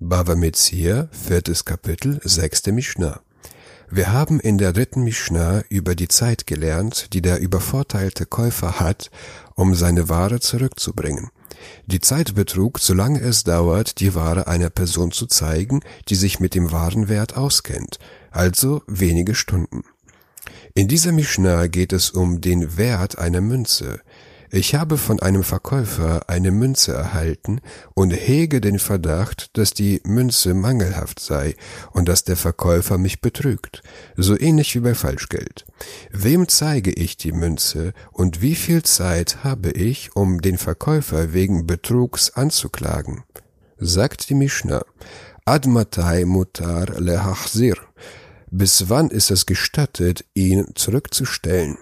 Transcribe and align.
Bava 0.00 0.36
Metzia, 0.36 1.08
viertes 1.10 1.64
Kapitel, 1.64 2.20
sechste 2.22 2.70
Mishnah. 2.70 3.20
Wir 3.90 4.12
haben 4.12 4.38
in 4.38 4.56
der 4.56 4.72
dritten 4.72 5.02
Mishnah 5.02 5.64
über 5.70 5.96
die 5.96 6.06
Zeit 6.06 6.46
gelernt, 6.46 7.12
die 7.14 7.20
der 7.20 7.40
übervorteilte 7.40 8.24
Käufer 8.24 8.78
hat, 8.78 9.10
um 9.56 9.74
seine 9.74 10.08
Ware 10.08 10.38
zurückzubringen. 10.38 11.30
Die 11.86 12.00
Zeit 12.00 12.36
betrug, 12.36 12.78
solange 12.78 13.20
es 13.20 13.42
dauert, 13.42 13.98
die 13.98 14.14
Ware 14.14 14.46
einer 14.46 14.70
Person 14.70 15.10
zu 15.10 15.26
zeigen, 15.26 15.80
die 16.08 16.14
sich 16.14 16.38
mit 16.38 16.54
dem 16.54 16.70
Warenwert 16.70 17.36
auskennt, 17.36 17.98
also 18.30 18.82
wenige 18.86 19.34
Stunden. 19.34 19.82
In 20.74 20.86
dieser 20.86 21.10
Mishnah 21.10 21.66
geht 21.66 21.92
es 21.92 22.10
um 22.10 22.40
den 22.40 22.76
Wert 22.76 23.18
einer 23.18 23.40
Münze. 23.40 24.00
Ich 24.50 24.74
habe 24.74 24.96
von 24.96 25.20
einem 25.20 25.42
Verkäufer 25.42 26.22
eine 26.28 26.50
Münze 26.50 26.92
erhalten 26.92 27.60
und 27.92 28.10
hege 28.10 28.62
den 28.62 28.78
Verdacht, 28.78 29.56
dass 29.58 29.74
die 29.74 30.00
Münze 30.04 30.54
mangelhaft 30.54 31.20
sei 31.20 31.54
und 31.92 32.08
dass 32.08 32.24
der 32.24 32.36
Verkäufer 32.36 32.96
mich 32.96 33.20
betrügt, 33.20 33.82
so 34.16 34.38
ähnlich 34.38 34.74
wie 34.74 34.80
bei 34.80 34.94
Falschgeld. 34.94 35.66
Wem 36.10 36.48
zeige 36.48 36.90
ich 36.90 37.18
die 37.18 37.32
Münze 37.32 37.92
und 38.10 38.40
wie 38.40 38.54
viel 38.54 38.82
Zeit 38.82 39.44
habe 39.44 39.70
ich, 39.70 40.16
um 40.16 40.40
den 40.40 40.56
Verkäufer 40.56 41.34
wegen 41.34 41.66
Betrugs 41.66 42.30
anzuklagen? 42.30 43.24
Sagt 43.76 44.30
die 44.30 44.34
Mishnah, 44.34 44.82
Admatai 45.44 46.24
mutar 46.24 46.98
lehachzir. 46.98 47.76
Bis 48.50 48.88
wann 48.88 49.10
ist 49.10 49.30
es 49.30 49.44
gestattet, 49.44 50.24
ihn 50.32 50.68
zurückzustellen? 50.74 51.76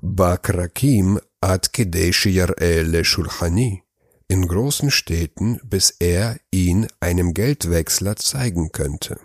Bakrakim 0.00 1.20
In 4.28 4.48
großen 4.48 4.90
Städten, 4.90 5.60
bis 5.62 5.90
er 5.98 6.38
ihn 6.50 6.86
einem 7.00 7.34
Geldwechsler 7.34 8.16
zeigen 8.16 8.72
könnte. 8.72 9.18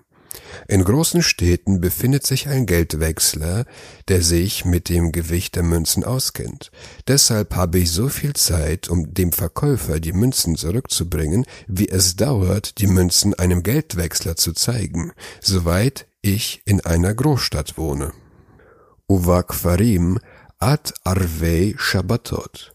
In 0.68 0.84
großen 0.84 1.24
Städten 1.24 1.80
befindet 1.80 2.28
sich 2.28 2.50
ein 2.50 2.66
Geldwechsler, 2.66 3.64
der 4.10 4.22
sich 4.22 4.66
mit 4.66 4.90
dem 4.90 5.14
Gewicht 5.14 5.56
der 5.56 5.64
Münzen 5.64 6.04
auskennt. 6.04 6.72
Deshalb 7.08 7.56
habe 7.56 7.80
ich 7.80 7.92
so 7.92 8.10
viel 8.10 8.34
Zeit, 8.34 8.90
um 8.90 9.14
dem 9.14 9.32
Verkäufer 9.32 10.02
die 10.02 10.12
Münzen 10.12 10.58
zurückzubringen, 10.58 11.46
wie 11.68 11.88
es 11.88 12.18
dauert, 12.18 12.80
die 12.80 12.88
Münzen 12.88 13.34
einem 13.34 13.64
Geldwechsler 13.64 14.36
zu 14.36 14.52
zeigen, 14.52 15.14
soweit 15.40 16.06
ich 16.22 16.64
in 16.66 16.82
einer 16.82 17.14
Großstadt 17.14 17.78
wohne. 17.78 18.12
Uvakfarim 19.08 20.20
ad 20.60 20.94
arvei 21.06 21.74
Shabbatot. 21.78 22.74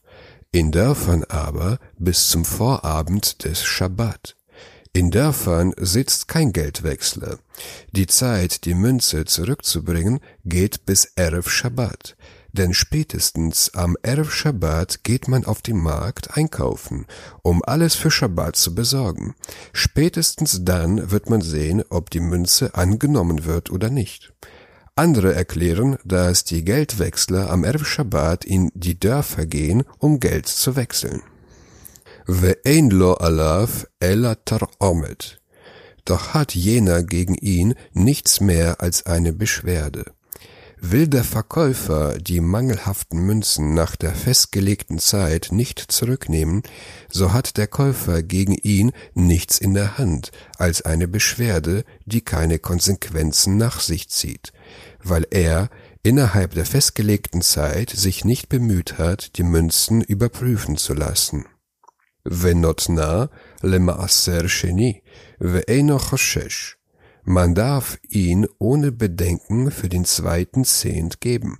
In 0.53 0.73
Dörfern 0.73 1.23
aber 1.25 1.79
bis 1.99 2.29
zum 2.29 2.47
Vorabend 2.47 3.45
des 3.45 3.63
Shabbat. 3.63 4.37
In 4.95 5.11
Dörfern 5.11 5.75
sitzt 5.77 6.27
kein 6.29 6.53
Geldwechsler. 6.53 7.39
Die 7.93 8.07
Zeit, 8.07 8.65
die 8.65 8.73
Münze 8.73 9.27
zurückzubringen, 9.27 10.21
geht 10.47 10.87
bis 10.87 11.13
Erev 11.17 11.51
Shabbat. 11.51 12.17
Denn 12.53 12.73
spätestens 12.73 13.75
am 13.75 13.99
Erev 14.03 14.31
Shabbat 14.31 15.05
geht 15.05 15.29
man 15.29 15.45
auf 15.45 15.61
den 15.61 15.77
Markt 15.77 16.39
einkaufen, 16.39 17.07
um 17.43 17.63
alles 17.65 17.97
für 17.97 18.11
Shabbat 18.11 18.57
zu 18.57 18.75
besorgen. 18.75 19.35
Spätestens 19.75 20.65
dann 20.65 21.11
wird 21.11 21.29
man 21.29 21.43
sehen, 21.43 21.83
ob 21.91 22.09
die 22.09 22.21
Münze 22.21 22.77
angenommen 22.77 23.45
wird 23.45 23.71
oder 23.71 23.91
nicht. 23.91 24.33
Andere 24.97 25.35
erklären, 25.35 25.99
dass 26.05 26.45
die 26.45 26.65
Geldwechsler 26.65 27.51
am 27.51 27.65
Erev 27.65 27.85
Shabbat 27.85 28.45
in 28.45 28.71
die 28.75 28.99
Dörfer 28.99 29.45
gehen, 29.45 29.83
um 29.99 30.21
Geld 30.21 30.47
zu 30.47 30.77
wechseln. 30.77 31.23
Ve'ein 32.27 32.91
lo 32.91 33.15
alav 33.15 33.89
ela 33.99 34.37
tar'omet. 34.37 35.41
Doch 36.05 36.33
hat 36.33 36.55
jener 36.55 37.03
gegen 37.03 37.35
ihn 37.35 37.75
nichts 37.93 38.41
mehr 38.41 38.81
als 38.81 39.05
eine 39.05 39.33
Beschwerde. 39.33 40.13
Will 40.84 41.08
der 41.08 41.24
Verkäufer 41.24 42.18
die 42.18 42.40
mangelhaften 42.40 43.20
Münzen 43.20 43.74
nach 43.74 43.96
der 43.96 44.14
festgelegten 44.14 44.98
Zeit 44.98 45.50
nicht 45.52 45.80
zurücknehmen, 45.80 46.64
so 47.10 47.34
hat 47.34 47.58
der 47.58 47.68
Käufer 47.68 48.24
gegen 48.24 48.54
ihn 48.54 48.92
nichts 49.14 49.60
in 49.60 49.74
der 49.74 49.98
Hand 49.98 50.32
als 50.58 50.82
eine 50.82 51.08
Beschwerde, 51.08 51.84
die 52.06 52.22
keine 52.22 52.60
Konsequenzen 52.60 53.58
nach 53.58 53.80
sich 53.80 54.10
zieht, 54.10 54.54
weil 55.04 55.28
er 55.32 55.70
innerhalb 56.02 56.54
der 56.54 56.66
festgelegten 56.66 57.42
Zeit 57.42 57.90
sich 57.90 58.24
nicht 58.24 58.48
bemüht 58.48 58.98
hat, 58.98 59.38
die 59.38 59.44
Münzen 59.44 60.02
überprüfen 60.02 60.78
zu 60.78 60.94
lassen. 60.94 61.46
ונותנה 62.26 63.26
למעשר 63.64 64.48
שני, 64.48 65.00
ואינו 65.42 66.00
חושש. 66.00 66.76
man 67.27 67.55
darf 67.55 67.99
ihn 68.09 68.47
ohne 68.59 68.93
Bedenken 68.93 69.71
für 69.71 69.89
den 69.89 70.05
zweiten 70.05 70.65
Zehnt 70.65 71.23
geben. 71.23 71.59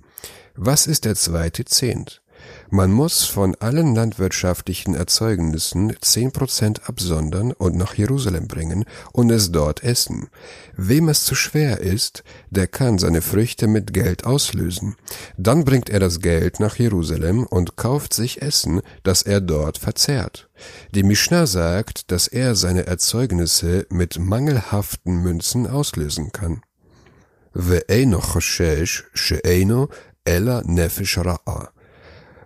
Was 0.55 0.85
ist 0.85 1.05
der 1.05 1.15
zweite 1.15 1.65
Zehnt? 1.65 2.21
Man 2.69 2.91
muss 2.91 3.23
von 3.23 3.55
allen 3.55 3.95
landwirtschaftlichen 3.95 4.95
Erzeugnissen 4.95 5.95
zehn 6.01 6.31
Prozent 6.31 6.89
absondern 6.89 7.51
und 7.51 7.75
nach 7.75 7.93
Jerusalem 7.93 8.47
bringen 8.47 8.85
und 9.11 9.29
es 9.29 9.51
dort 9.51 9.83
essen. 9.83 10.29
Wem 10.75 11.09
es 11.09 11.23
zu 11.25 11.35
schwer 11.35 11.79
ist, 11.79 12.23
der 12.49 12.67
kann 12.67 12.97
seine 12.97 13.21
Früchte 13.21 13.67
mit 13.67 13.93
Geld 13.93 14.25
auslösen. 14.25 14.95
Dann 15.37 15.63
bringt 15.63 15.89
er 15.89 15.99
das 15.99 16.19
Geld 16.19 16.59
nach 16.59 16.75
Jerusalem 16.77 17.45
und 17.45 17.75
kauft 17.75 18.13
sich 18.13 18.41
Essen, 18.41 18.81
das 19.03 19.21
er 19.21 19.41
dort 19.41 19.77
verzehrt. 19.77 20.49
Die 20.93 21.03
Mishnah 21.03 21.47
sagt, 21.47 22.11
dass 22.11 22.27
er 22.27 22.55
seine 22.55 22.87
Erzeugnisse 22.87 23.85
mit 23.89 24.19
mangelhaften 24.19 25.21
Münzen 25.21 25.67
auslösen 25.67 26.31
kann. 26.31 26.61
Ve'eino 27.53 28.19
choshesh 28.19 29.03
she'eino 29.13 29.89
ella 30.25 30.61
nefesh 30.65 31.17
ra'a 31.19 31.74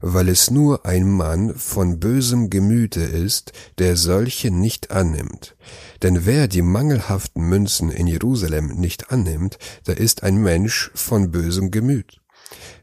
weil 0.01 0.29
es 0.29 0.51
nur 0.51 0.85
ein 0.85 1.09
Mann 1.09 1.55
von 1.55 1.99
bösem 1.99 2.49
Gemüte 2.49 3.01
ist, 3.01 3.53
der 3.77 3.97
solche 3.97 4.51
nicht 4.51 4.91
annimmt. 4.91 5.55
Denn 6.01 6.25
wer 6.25 6.47
die 6.47 6.61
mangelhaften 6.61 7.43
Münzen 7.43 7.89
in 7.89 8.07
Jerusalem 8.07 8.75
nicht 8.75 9.11
annimmt, 9.11 9.57
der 9.87 9.97
ist 9.97 10.23
ein 10.23 10.37
Mensch 10.37 10.91
von 10.93 11.31
bösem 11.31 11.71
Gemüt. 11.71 12.21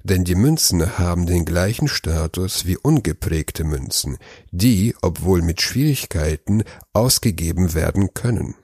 Denn 0.05 0.25
die 0.25 0.37
Münzen 0.37 0.99
haben 0.99 1.27
den 1.27 1.45
gleichen 1.45 1.89
Status 1.89 2.67
wie 2.67 2.77
ungeprägte 2.77 3.65
Münzen, 3.65 4.19
die, 4.53 4.95
obwohl 5.03 5.43
mit 5.43 5.61
Schwierigkeiten, 5.61 6.63
ausgegeben 6.93 7.75
werden 7.75 8.15
können. 8.15 8.55